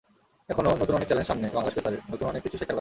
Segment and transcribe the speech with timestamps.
[0.51, 2.69] এখনো নতুন অনেক চ্যালেঞ্জ সামনে বাংলাদেশ পেসারের, নতুন অনেক কিছু শেখার বাকি।